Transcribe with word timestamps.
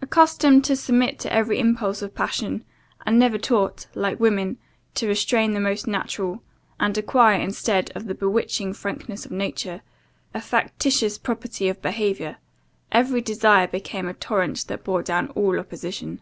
Accustomed 0.00 0.64
to 0.66 0.76
submit 0.76 1.18
to 1.18 1.32
every 1.32 1.58
impulse 1.58 2.00
of 2.00 2.14
passion, 2.14 2.64
and 3.04 3.18
never 3.18 3.38
taught, 3.38 3.88
like 3.96 4.20
women, 4.20 4.56
to 4.94 5.08
restrain 5.08 5.52
the 5.52 5.58
most 5.58 5.88
natural, 5.88 6.44
and 6.78 6.96
acquire, 6.96 7.40
instead 7.40 7.90
of 7.96 8.06
the 8.06 8.14
bewitching 8.14 8.72
frankness 8.72 9.26
of 9.26 9.32
nature, 9.32 9.82
a 10.32 10.40
factitious 10.40 11.18
propriety 11.18 11.68
of 11.68 11.82
behaviour, 11.82 12.36
every 12.92 13.20
desire 13.20 13.66
became 13.66 14.06
a 14.06 14.14
torrent 14.14 14.64
that 14.68 14.84
bore 14.84 15.02
down 15.02 15.26
all 15.30 15.58
opposition. 15.58 16.20